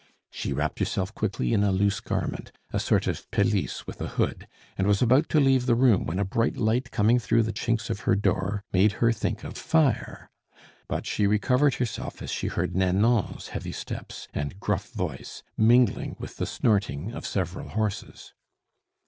[0.31, 4.47] She wrapped herself quickly in a loose garment, a sort of pelisse with a hood,
[4.75, 7.87] and was about to leave the room when a bright light coming through the chinks
[7.91, 10.31] of her door made her think of fire.
[10.87, 16.37] But she recovered herself as she heard Nanon's heavy steps and gruff voice mingling with
[16.37, 18.33] the snorting of several horses.